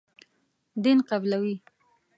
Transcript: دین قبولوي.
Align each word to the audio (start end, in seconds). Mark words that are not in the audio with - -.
دین 0.83 0.99
قبولوي. 1.09 1.55